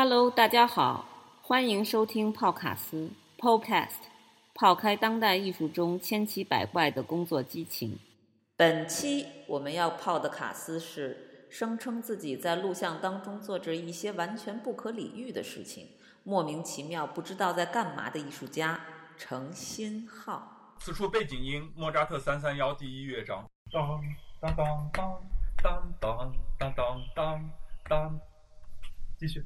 [0.00, 1.04] Hello，大家好，
[1.42, 3.96] 欢迎收听泡卡斯 Podcast，
[4.54, 7.98] 泡开当代艺术中千奇百怪的工作激情。
[8.54, 15.88] 本期我们要泡的卡斯是声称自己在录像当中做着一些完全不可理喻的事情，
[16.22, 18.78] 莫名其妙不知道在干嘛的艺术家
[19.16, 20.76] 程新浩。
[20.78, 23.44] 此处背景音：莫扎特三三幺第一乐章。
[23.72, 24.00] 当
[24.40, 25.20] 当当当
[25.60, 27.50] 当当当当当
[27.88, 28.20] 当，
[29.18, 29.44] 继续。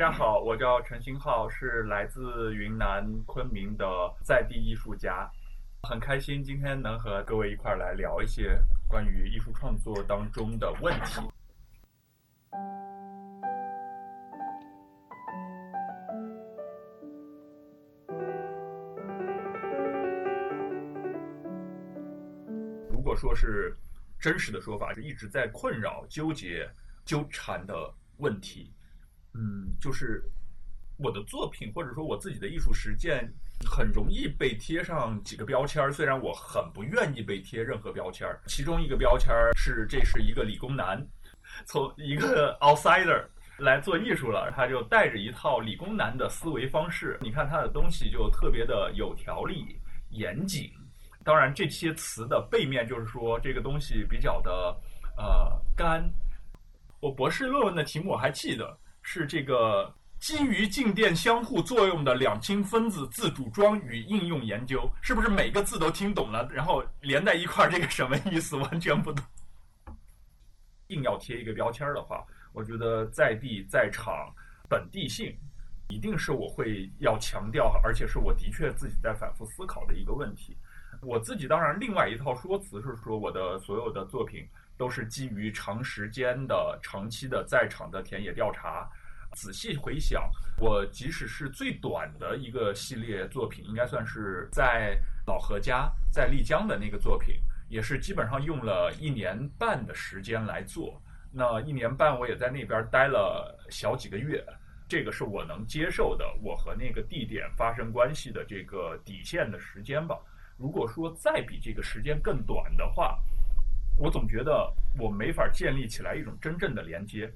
[0.00, 3.86] 大家好，我叫陈新浩，是来自云南昆明的
[4.24, 5.30] 在地艺术家，
[5.82, 11.20] 很开心今天能和各位一块儿来聊一些关于艺术创作当中的问题。
[22.88, 23.76] 如果说是
[24.18, 26.66] 真实的说法，是一直在困扰、纠结、
[27.04, 27.74] 纠缠的
[28.16, 28.72] 问题。
[29.80, 30.22] 就是
[30.98, 33.26] 我的作品或者说我自己的艺术实践，
[33.66, 35.90] 很容易被贴上几个标签儿。
[35.90, 41.02] 虽然我很不愿意被贴任何标签儿，其中一个标签儿是这是一个理工男，
[41.64, 43.24] 从一个 outsider
[43.58, 47.18] 来做艺术了，他就带着一套理工男的思维方式。
[47.22, 50.70] 你看他的东西就特别的有条理、严谨。
[51.24, 54.76] 当然，这些词的背面就是说这个东西比较的
[55.16, 56.02] 呃干。
[57.00, 58.76] 我博士论文的题目我还记得。
[59.12, 66.48] 是这个基于静电相互作用的两氢分子自组装与应用研究，是不是每个字都听懂了？
[66.52, 68.54] 然后连在一块儿，这个什么意思？
[68.54, 69.24] 完全不懂。
[70.86, 74.32] 硬要贴一个标签儿的话，我觉得在地在场
[74.68, 75.36] 本地性
[75.88, 80.56] 一定是我会要强调，而且是我的确自己在反复思考的一个问题。
[81.02, 88.88] 我自己当然另外一套说辞是说，我的所有的作品都是基于长时间的、长期的在场的田野调查。
[89.32, 97.36] 仔细回想，我即使是最短的一个系列作品，应该算是在老何家在丽江的那个作品，
[97.68, 101.00] 也是基本上用了一年半的时间来做。
[101.32, 104.44] 那一年半我也在那边待了小几个月，
[104.88, 110.18] 这个是我能接受的，我和那个地点发生关系的这个底线的时间吧。
[110.56, 113.16] 如果说再比这个时间更短的话，
[113.96, 117.32] 我总觉得我没法建立起来一种真正的连接。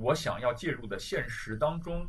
[0.00, 2.06] 我想要介入的现实当中，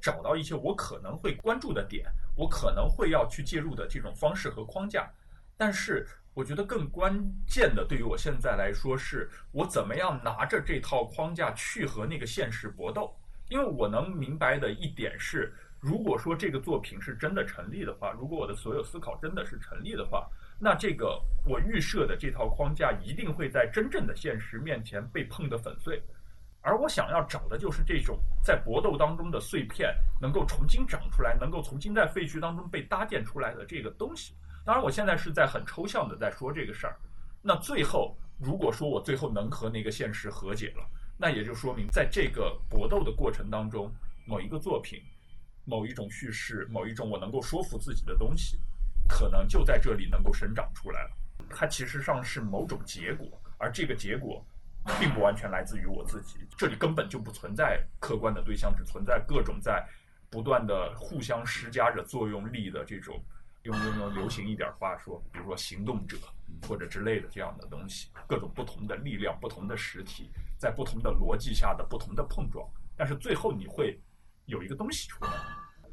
[0.00, 5.10] 找到一些我可能会关注的点，我可能会要去介入的这种方式和框架。
[5.56, 13.14] 但是，我觉得更关键的，对于我现在来说，是我怎么样拿着这套框架去和那个现实搏斗。
[13.48, 26.00] 因为我能明白的一点是，如果说这个作品是真的成立的话，如果我的所有思考真的是成立的话，那这个我预设的这套框架一定会在真正的现实面前被碰得粉碎。
[26.62, 34.34] 而我想要找的就是这种在搏斗当中的碎片，能够重新长出来，能够重新在废墟当中被搭建出来的这个东西。
[34.62, 36.96] 当然，我现在是在很抽象的在说这个事儿。
[37.40, 43.90] 那最后，如果说我最后能和那个现实和解了，那也就说明在这个搏斗的过程当中，
[44.26, 45.02] 某一个作品、
[45.64, 48.60] 某一种叙事、某一种我能够说服自己的东西，
[49.08, 51.10] 可能就在这里能够生长出来了。
[51.48, 53.26] 它其实上是某种结果，
[53.56, 54.44] 而这个结果。
[54.98, 59.86] 并不完全来自于我自己，这里根本就不存在客观的对象，只存在各种在
[60.30, 63.22] 不断的互相施加着作用力的这种，
[63.62, 66.16] 用用用流行一点话说，比如说行动者
[66.66, 72.66] 或者之类的这样的东西，各种不同的力量、不同的实体，在不同的逻辑下的不同的碰撞，
[72.96, 73.98] 但是最后你会
[74.46, 75.32] 有一个东西出来。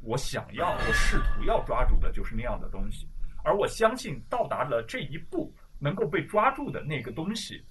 [0.02, 3.08] 我想要，我试图要抓住的就是那样的东西，
[3.44, 7.62] 而我相信到达了这一步，能够被抓住的那个东西。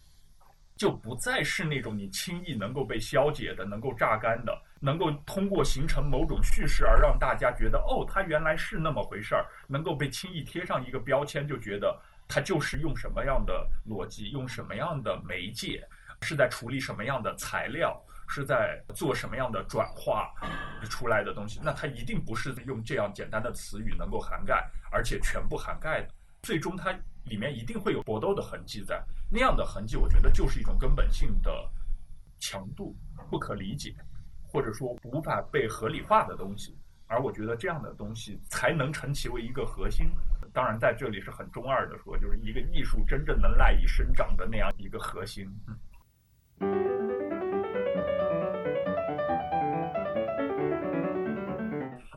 [0.77, 15.83] 就不再是那种你轻易能够被消解的、能够榨干的、能够通过形成某种叙事而让大家觉得哦，它原来是那么回事儿，能够被轻易贴上一个标签，就觉得它就是用什么样的逻辑、用什么样的媒介，
[16.21, 17.99] 是在处理什么样的材料，
[18.29, 20.31] 是在做什么样的转化
[20.89, 21.59] 出来的东西。
[21.63, 26.09] 那它一定不是用这样简单的词语能够涵盖，而且全部涵盖的。
[26.43, 26.95] 最终它。
[27.29, 31.51] 里面一定会有搏斗的痕迹在，那样的痕迹，我觉得就是一种根本性的
[32.39, 32.95] 强度、
[33.29, 33.93] 不可理解，
[34.41, 36.77] 或者说无法被合理化的东西。
[37.07, 40.09] 而我觉得这样的东西才能成其为一个核心。
[40.53, 45.45] 当然，在这里是很中二的说，就是一个艺术真正能赖以生长的那样一个核心。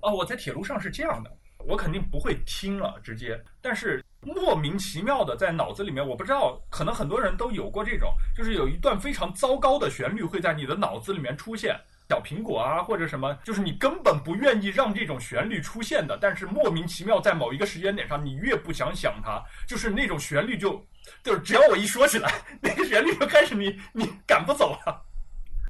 [0.03, 1.31] 哦，我在铁路上是这样的，
[1.67, 11.75] 我肯定不会听了直接，但是莫名其妙的在脑子里面，我不知道，可能很多人都有过这种，就是有一段非常糟糕的旋律会在你的脑子里面出现。
[12.09, 20.85] 小苹果啊，或者什么，就是你根本不愿意让这种旋律出现的，但是莫名其妙在某一个时间点上，你越不想想它，就是那种旋律就，
[21.23, 25.03] 就是只要我一说起来， 那个旋律就开始你你赶不走了。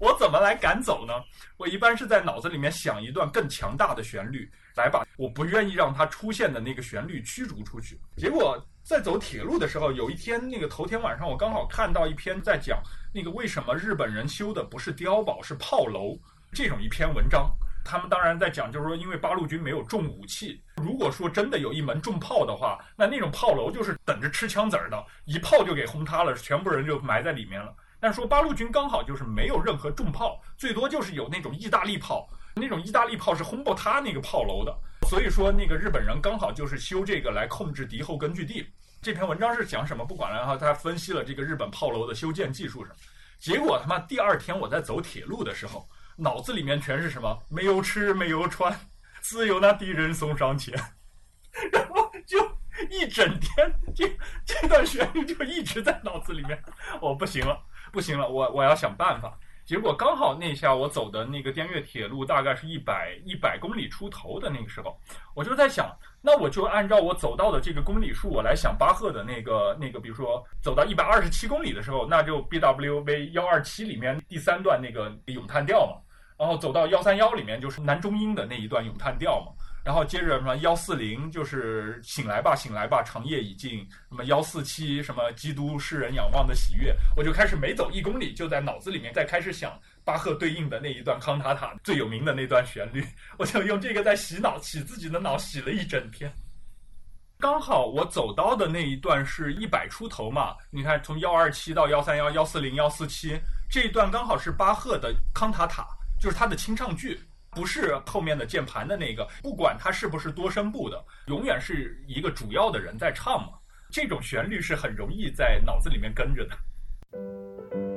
[0.00, 1.12] 我怎么来赶走呢？
[1.58, 8.00] 我一般是在脑子里面想一段更强大的旋律，来把我不愿意让它出现的那个旋律驱逐出去。
[8.16, 12.82] 结果在走铁路的时候，有一天那个头天晚上，我刚好看到一篇在讲
[13.12, 16.18] 那个为什么日本人修的不是碉堡是炮楼。
[16.50, 17.48] 这种一篇文章，
[17.84, 27.72] 他们当然在讲，就是说，因为八路军没有重武器，如果说真的有一门重炮的话，那那种炮楼就是等着吃枪子儿的，一炮就给轰塌了，全部人就埋在里面了。
[28.00, 34.76] 但说八路军刚好就是没有任何重炮，最多就是有那种意大利炮，那种意大利炮是轰爆他那个炮楼的。
[35.08, 38.66] 所以说，那个日本人刚好就是修这个来控制敌后根据地。
[39.02, 42.96] 这篇文章是讲什么不管了，然后他分析了这个日本炮楼的修建技术什么。
[43.38, 45.88] 结果他妈第二天我在走铁路的时候。
[46.16, 47.42] 脑子里面全是什么？
[47.48, 48.78] 没有吃，没有穿，
[49.22, 50.78] 只有那敌人送上前。
[52.90, 54.10] 一整天，这
[54.44, 56.58] 这段旋律就一直在脑子里面。
[57.00, 57.60] 我不行了，
[57.92, 59.38] 不行了，我我要想办法。
[59.66, 64.98] 结果刚好那下我走的那个滇越铁路大概是一百一百公里出头的那个时候，
[65.32, 76.00] 我就在想，那我就按照我走到的这个公里数，我来想巴赫的那个那个，比如说走到一百二十七公里的时候，那就 B W V 幺二七里面第三段那个咏叹调嘛。
[76.36, 79.52] 然后走到幺三幺里面就是男中音的那一段咏叹调嘛，
[79.84, 83.78] 然后接着什么幺四零就是醒来吧醒来吧长夜已尽，
[84.08, 93.04] 什么幺四七什么基督诗人仰望的喜悦，我就开始每走一公里就在脑子里面再开始想巴赫对应的那一段康塔塔最有名的那段旋律，
[93.38, 96.32] 我就用这个在洗脑洗自己的脑洗了一整天。
[97.38, 103.38] 刚好我走到的那一段是一百出头嘛，你看从幺二七到幺三幺幺四零幺四七
[103.70, 105.86] 这一段刚好是巴赫的康塔塔。
[106.20, 107.18] 就是他的清唱剧，
[107.50, 113.58] 不是后面的键盘的那个，不管它是不是多声部的，永远是一个主要的人在唱嘛。
[113.90, 117.89] 这种旋律是很容易在脑子里面跟着的。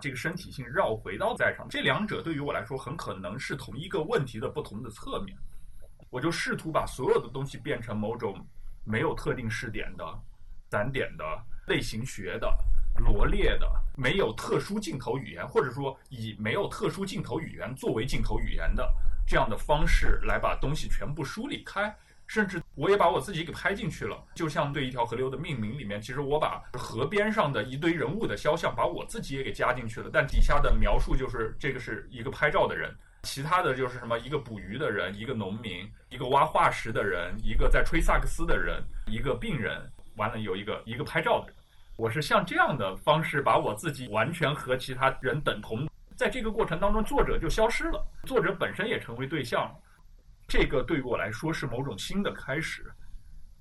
[0.00, 5.36] 这个身体性绕回到在场，这两者对于我来说很可能是同一个问题的不同的侧面。
[6.08, 8.44] 我就试图把所有的东西变成某种
[8.84, 10.04] 没有特定试点的、
[10.70, 11.24] 散点的、
[11.68, 12.52] 类型学的、
[12.96, 18.92] 罗列的、没有特殊镜头语言，或者说以没有特殊镜头语言作为镜头语言的
[19.24, 21.94] 这样的方式来把东西全部梳理开。
[22.30, 30.08] 甚至我也把我自己给拍进去了，就像对一条河流的命名里面，其实我把河边上的一堆人物的肖像，把我自己也给加进去了。
[30.12, 39.82] 但底下的描述就是这个是一个拍照的人，其他的就是什么一个捕鱼的人，一个农民，一个挖化石的人，一个在吹萨克斯的人，一个病人，
[40.14, 41.56] 完了有一个一个拍照的人。
[41.96, 49.68] 我是像这样的方式把我自己完全和其他人等同，在这个过程当中，作者就消失了，作者本身也成为对象。
[50.50, 52.84] 这个对我来说是某种新的开始，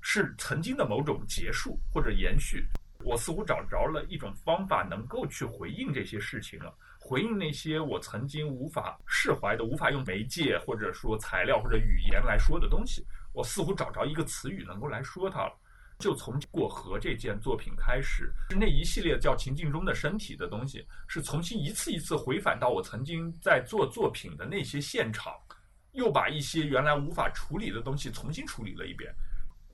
[0.01, 2.65] 是曾经的某种结束或者延续。
[3.03, 13.05] 我似乎找着了一种方法，能够去回应这些事情了，回应那些我曾经无法释怀的、无法用媒介或者说材料或者语言来说的东西。
[13.33, 15.53] 我似乎找着一个词语能够来说它了。
[15.99, 25.33] 就从过河这件作品开始，是那一系列叫情境中的身体的东西，是重新一次一次回返到我曾经在做作品的那些现场。
[25.93, 29.13] 又把一些原来无法处理的东西重新处理了一遍，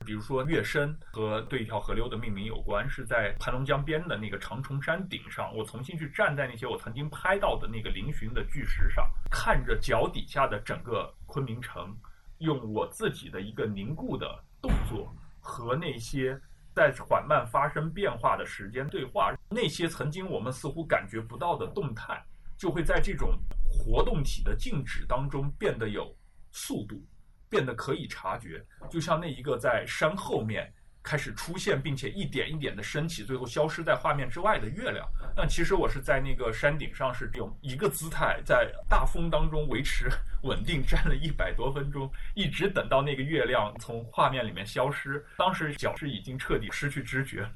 [0.05, 11.95] 比如说月升和对一条河流的命名有关，是在盘龙江边的那个长虫山顶上，我重新去站在那些我曾经拍到的那个嶙峋的巨石上，看着脚底下的整个昆明城，
[12.39, 16.39] 用我自己的一个凝固的动作和那些
[16.73, 22.23] 在缓慢发生变化的时间对话，那些曾经我们似乎感觉不到的动态。
[22.57, 23.37] 就会在这种
[23.77, 26.15] 活动体的静止当中变得有
[26.51, 27.03] 速度，
[27.49, 30.71] 变得可以察觉，就像那一个在山后面
[31.03, 35.07] 开始出现，并且一点一点的升起，最后消失在画面之外的月亮。
[35.35, 40.09] 但其实我是在那个山顶上，是用一个姿态在大风当中维持
[40.43, 45.23] 稳定， 站了一百多分钟，一直等到那个月亮从画面里面消失。
[45.37, 47.47] 当时脚是已经彻底失去知觉，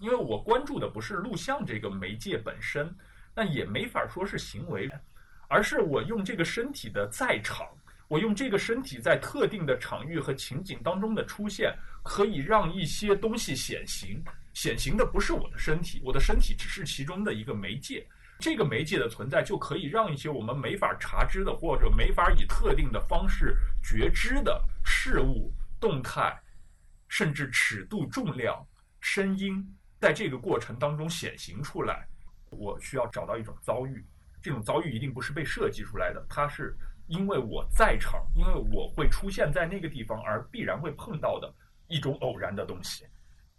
[0.00, 2.94] 因为我关注的不是录像这个媒介本身，
[3.34, 4.88] 那也没法说是行为，
[5.48, 7.66] 而是我用这个身体的在场。
[8.08, 14.22] 我用这个身体在特定的场域和情景当中的出现，可以让一些东西显形。
[14.54, 18.06] 显形的不是我的身体，我的身体只是其中的一个媒介。
[18.38, 26.38] 这个媒介的存在，就可以让一些我们没法察知的，或者没法以特定的方式觉知的事物、动态，
[27.08, 28.64] 甚至尺度、重量、
[29.00, 29.66] 声音，
[29.98, 32.06] 在这个过程当中显形出来。
[32.50, 34.04] 我需要找到一种遭遇，
[34.46, 36.76] 这种遭遇一定不是被设计出来的，它是。
[37.08, 41.52] 因为我在场，因为我会出现在那个地方，而必然会碰到的
[41.86, 43.04] 一种偶然的东西。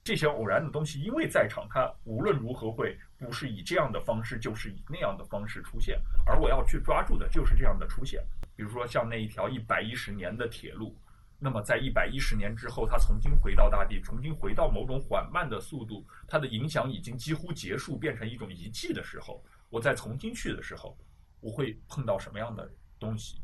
[0.04, 5.98] 这些偶然的东西，因为在场，它无论如何会不是以这样的方式，就是以那样的方式出现。
[6.26, 8.22] 而我要去抓住的就是这样的出现。
[8.54, 10.94] 比如说像那一条一百一十年的铁路，
[11.40, 20.98] 那么在一百一十年之后，它重新回到大地，重新回到某种缓慢的速度，它的影响已经几乎结束，变成一种遗迹的时候，我再重新去的时候，
[21.40, 22.70] 我会碰到什么样的？
[23.00, 23.40] 东西，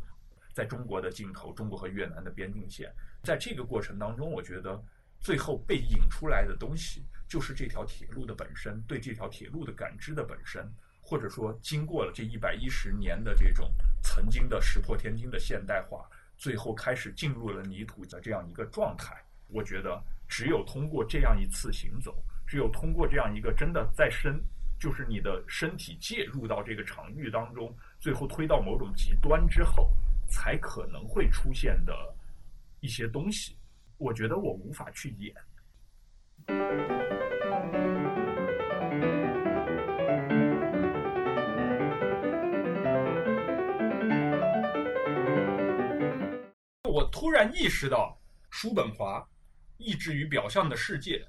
[0.51, 4.84] 在中国的尽头，中国和越南的边境线，在这个过程当中，我觉得
[5.20, 10.68] 最后被引出来的东西，就是这条铁路的本身，对这条铁路的感知的本身，
[11.01, 19.15] 或者说经过了这一百一十年的这种曾经的石破天惊的现代化，最后开始进入了泥土的这样一个状态。
[19.50, 24.44] 我觉得只有通过这样一次行走，只有通过这样一个真的在身，
[24.84, 27.74] 就是你的身体介入到这个场域当中。
[28.02, 29.90] 最后推到某种极端之后，
[30.28, 31.94] 才可能会出现的
[32.82, 33.58] 一些东西，
[33.98, 35.34] 我觉得我无法去演。
[46.84, 49.22] 我突然意识到，叔本华
[49.78, 51.20] 《意志与表象的世界》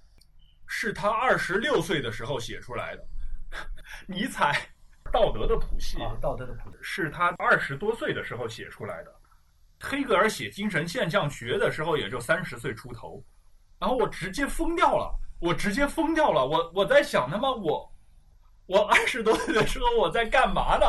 [0.67, 3.07] 是他二十六岁的时候写出来的，
[4.07, 4.59] 尼采。
[5.13, 9.15] 道德的谱系，道德的谱是他二十多岁的时候写出来的。
[9.81, 13.23] 黑格尔写精神现象学的时候也就三十岁出头，
[13.79, 16.45] 然后我直接疯掉了，我直接疯掉了。
[16.45, 17.89] 我我在想，他妈我
[18.67, 20.87] 我二十多岁的时候我在干嘛呢？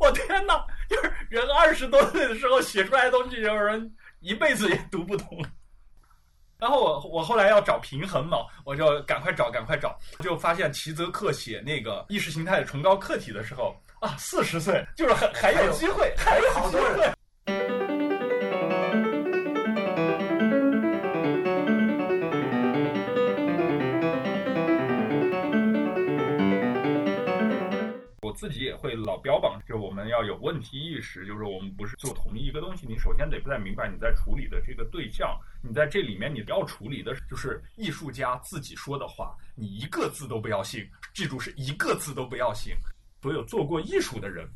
[0.00, 0.64] 我天哪！
[0.88, 5.44] 就是人二十多岁的时候写出来的东西，有人一辈子也读不懂。
[6.60, 17.14] 然后我我后来要找平衡嘛，我就赶快找赶快找，就发现齐泽克写那个意识形态的崇高客体的时候啊，四十岁就是还还有机会，还有好多人。
[28.34, 32.86] 自己也会老标榜，就我们要有问题意识，就是我们不是做同一个东西。
[32.88, 42.74] 你首先得不太明白你在处理的这个对象，你在这里面你要处理的就是艺术家自己说的话，你一个字都不要信，记住是一个字都不要信。
[43.20, 44.48] 所有做过艺术的人，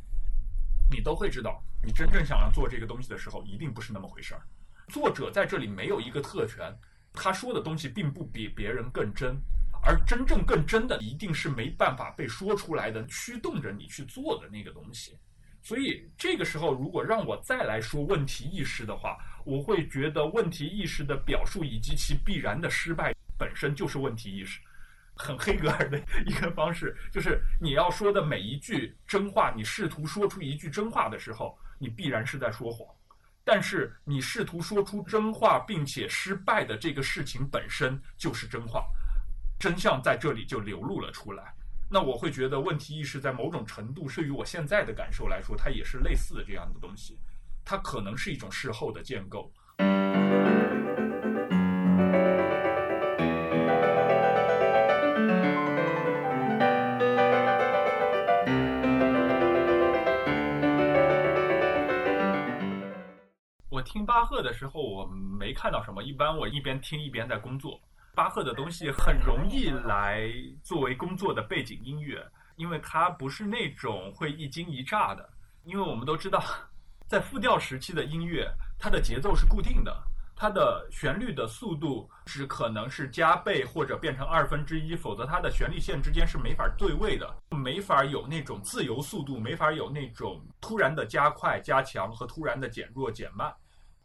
[0.90, 4.42] 你都会知道，你真正想要做这个东西的时候，一定不是那么回事儿。
[4.88, 6.72] 作者在这里没有一个特权，
[7.12, 9.36] 他说的东西并不比别人更真。
[9.84, 15.18] 而真正更真的，一定是没办法被说出来的，驱动着你去做的那个东西。
[15.62, 24.60] 所以这个时候，如果让我再来说问题意识的话，我会觉得问题意识的表述以及其必然的失败本身就是问题意识。
[25.14, 32.88] 很黑格尔的一个方式，就是你要说的每一句真话，你试图说出一句真话的时候，你必然是在说谎。
[33.44, 38.84] 但是你试图说出真话并且失败的这个事情本身就是真话。
[39.60, 41.54] 真相在这里就流露了出来，
[41.94, 47.18] 那我会觉得问题意识在某种程度，是与我现在的感受来说，它也是类似的这样的东西，
[47.66, 49.52] 它可能是一种事后的建构。
[63.68, 67.78] 我听巴赫的时候，我没看到什么，一般我一边听一边在工作。
[68.14, 70.30] 巴赫的东西很容易来
[70.62, 72.22] 作为工作的背景音乐，
[72.56, 75.26] 因为它不是那种会一惊一乍的。
[75.64, 76.42] 因为我们都知道，
[77.08, 78.46] 在复调时期的音乐，
[78.78, 79.96] 它的节奏是固定的，
[80.36, 93.50] 它的旋律的速度只可能是加倍或者变成二分之一，否则它的旋律线之间是没法对位的，没法有那种自由速度，没法有那种突然的加快、加强和突然的减弱、减慢。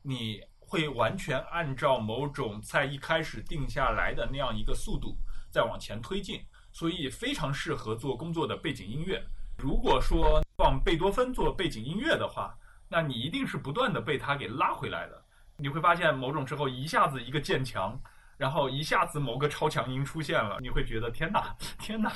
[0.01, 0.41] 你。
[0.67, 5.17] 会完全按照某种在一开始定下来的那样一个速度
[5.49, 6.43] 再往前推进，
[6.73, 9.23] 所以非常适合做工作的背景音乐。
[9.57, 12.53] 如果说放贝多芬做背景音乐的话，
[12.89, 15.23] 那你一定是不断的被他给拉回来的。
[15.55, 17.97] 你会发现某种时候一下子一个渐强，
[18.37, 22.11] 然后一下子某个超强音出现了，你会觉得天哪，天哪！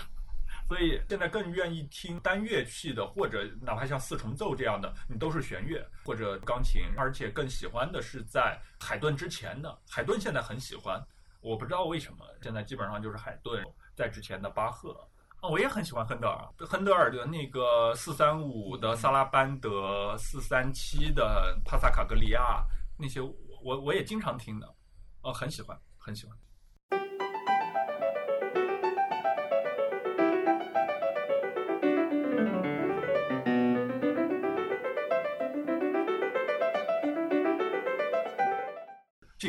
[0.72, 9.78] 所以现在更愿意听单乐器的，或者哪怕像四重奏这样的，你都是弦乐或者钢琴，而且更喜欢的是在海顿之前的。
[9.90, 11.06] 海顿现在很喜欢，
[11.42, 13.62] 我不知道为什么，现在基本上就是海顿
[13.96, 14.94] 在之前的巴赫。
[15.42, 22.66] 啊，我也很喜欢亨德尔，亨德尔的那个四三五的萨拉班德，四三七的帕萨卡格利亚，
[22.98, 24.74] 那些我我也经常听的，
[25.22, 26.38] 呃，很喜欢，很喜欢。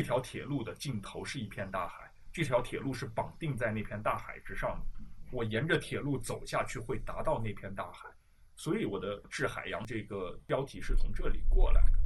[0.03, 5.01] 这条铁路的尽头是一片大海，这条铁路是绑定在那片大海之上的。
[5.31, 8.09] 我沿着铁路走下去，会达到那片大海，
[8.57, 11.99] 所以我的“致海洋”这个标题是从这里过来的。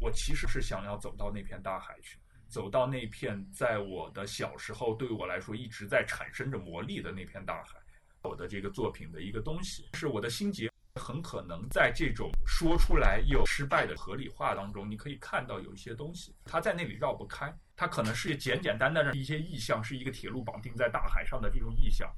[0.00, 7.80] 我其实是想要走到那片大海去，走到那片在我的小时候对我来说一直在产生着魔力的那片大海。
[8.22, 17.54] 我的这个作品的一个东西，是我的心结，很可能在这种说出来又失败的合理化当中，你可以看到有一些东西，它在那里绕不开。
[17.76, 22.12] 它可能是简简单单的一些意象，是一个铁路绑定在大海上的这种意象。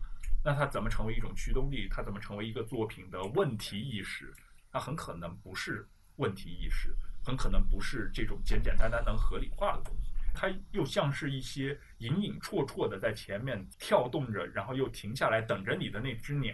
[0.45, 1.87] 那它怎么成为一种驱动力？
[1.89, 4.33] 它怎么成为一个作品的问题意识？
[4.73, 5.87] 它很可能不是
[6.17, 6.93] 问题意识，
[7.25, 10.13] 很可能不是这种简简单单能合理化的东西。
[10.35, 16.53] 它又像是一些隐隐绰绰的在前面跳动着，然后又停下来等着你的那只鸟。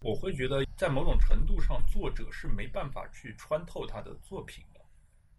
[0.00, 4.80] 我会觉得，在某种程度上，作者是没办法去穿透他的作品的，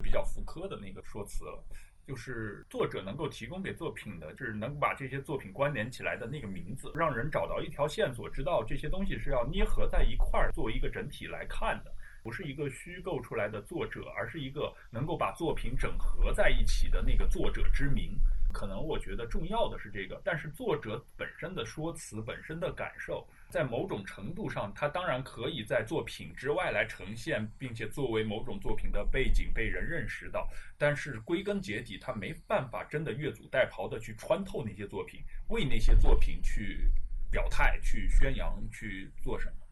[0.04, 1.64] 比较福柯的那个说辞了。
[2.06, 18.20] 就是作者能够提供给作品的，就是能把这些作品关联起来的那个名字，让人找到一条线索，知道这些东西是要捏合在一块儿，作为一个整体来看的，不是一个虚构出来的作者，而是一个能够把作品整合在一起的那个作者之名。
[18.52, 23.26] 可能我觉得重要的是这个，但是作者本身的说辞本身的感受。
[23.50, 30.48] 在某种程度上，它当然可以在作品之外来呈现，并且作为某种作品的背景被人认识到。
[30.78, 36.92] 但是归根结底，它没办法真的越俎代庖的去穿透那些作品，为那些作品去
[37.32, 39.68] 表态、去宣扬、去做什么。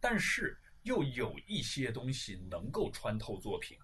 [0.00, 3.78] 但是又有一些东西能够穿透作品，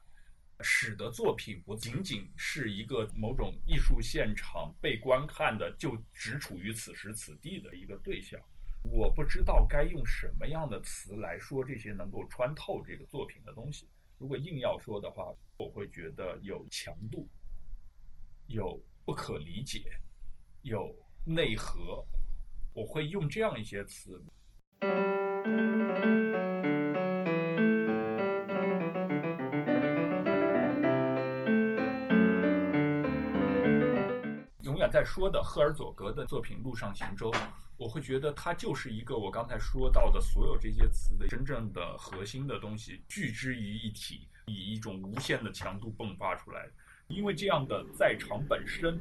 [0.61, 8.41] 使得作品不仅仅是一个某种艺术现场被观看的，就只处于此时此地的一个对象。
[8.85, 13.89] 我不知道该用什么样的词来说这些能够穿透这个作品的东西。
[14.19, 17.29] 如果硬要说的话，我会觉得有强度，
[18.47, 20.01] 有不可理解，
[20.63, 22.05] 有内核。
[22.73, 24.23] 我会用这样一些词。
[34.63, 37.31] 永远在说的赫尔佐格的作品《陆上行舟》。
[37.79, 46.67] 我会觉得它就是一个我刚才说到的所有这些词的真正的核心的东西，聚之于一体，以一种无限的强度迸发出来。
[47.09, 48.99] 因为这样的在场本身，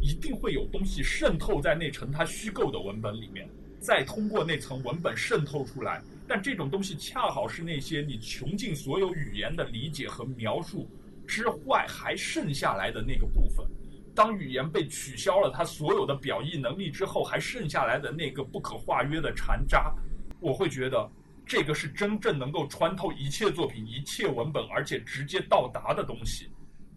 [0.00, 3.48] 一定会有东西渗透在那层它虚构的文本里面，
[3.80, 6.00] 再通过那层文本渗透出来。
[6.28, 10.88] 但这种东西恰好是那些你穷尽所有语言的理解和描述
[11.26, 13.66] 之外还剩下来的那个部分。
[14.14, 19.94] 当语言被取消了它所有的表意能力之后，还剩下来的那个不可化约的残渣，
[20.38, 21.10] 我会觉得
[21.46, 26.50] 这个是真正能够穿透一切作品、一切文本，而且直接到达的东西，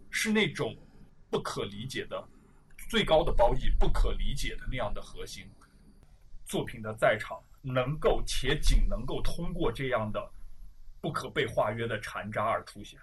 [0.09, 0.75] 是那种
[1.29, 2.21] 不可理解的
[2.89, 5.49] 最高的褒义、不可理解的那样的核心。
[6.45, 10.31] 作品的在场能够且仅能够通过这样的
[11.01, 12.99] 不可被化约的残渣而凸显，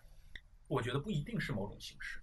[0.69, 2.22] 我觉得不一定是某种形式。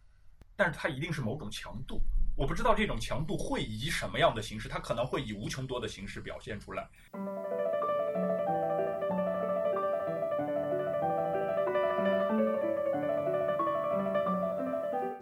[0.59, 2.01] 但是它一定是某种强度，
[2.35, 6.85] 我不知道这种强度会以什么样的形式，它可能会以无穷多的形式表现出来。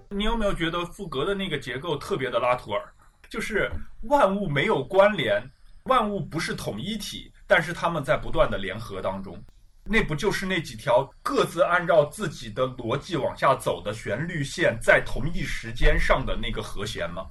[0.10, 2.92] 你有没有觉得赋格的那个结构特别的拉图尔？
[3.30, 3.70] 就是
[4.06, 5.40] 万物没有关联，
[5.84, 9.40] 万物不是统一体，但是它们在不断的联合当中。
[9.90, 17.26] 那不就是那几条各自按照自己的逻辑往下走的旋律线，在同一时间上的那个和弦吗？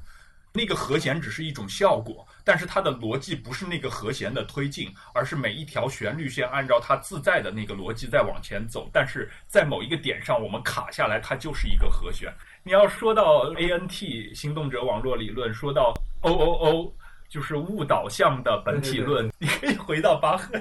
[0.53, 8.89] 那个和弦只是一种效果，但是它的逻辑不是那个和弦的推进，而是每一条旋律线按照它自在的那个逻辑在往前走。
[8.91, 12.33] 但是在某一个点上，我们卡下来，它就是一个和弦。
[12.63, 15.93] 你要说到 ANT 行动者网络理论，说到
[16.23, 16.91] OOO
[17.29, 20.59] 就是误导向的本体论，你可以回到巴赫，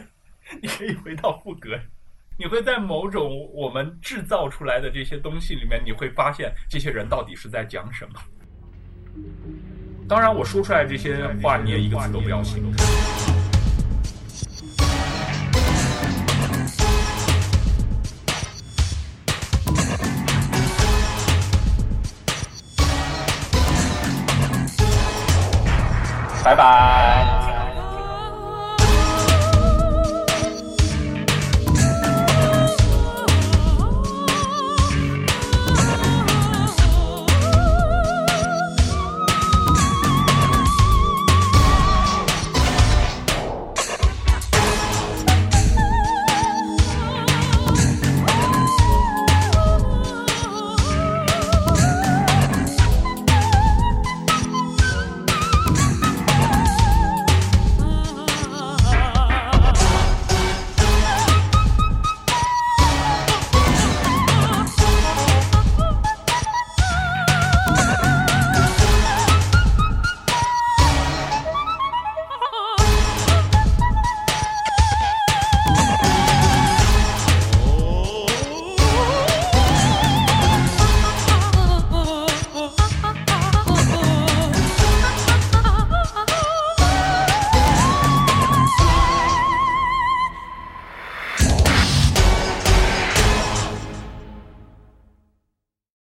[0.62, 1.80] 你可以回到副歌，
[2.38, 8.22] 你会在某种我们制造出来的这些东西里面，你会发现这些人到底是在讲什么。
[10.08, 12.64] 当然，我说出来这些话，你也一个字都不要信。